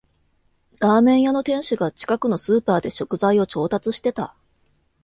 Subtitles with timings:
[0.79, 4.33] ラーメン屋の店主が近くのスーパーで食材を調達してた